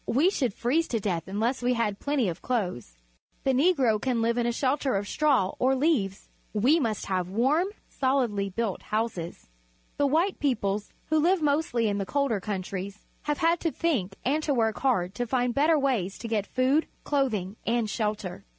[0.07, 2.95] We should freeze to death un less we had plenty of clothes.
[3.43, 6.27] The Negro can live in a sheltei of straw or leaves.
[6.55, 7.67] We must have warm,
[8.01, 9.47] sohdly built houses.
[9.97, 14.41] The white peoples, who Uve mostly in the colder countries, have had to think and
[14.41, 18.43] to work hard to find better ways to get food, clothing, and shelter.